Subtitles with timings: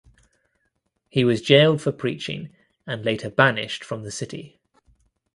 [1.09, 2.49] He was jailed for preaching
[2.87, 4.59] and later banished from the city.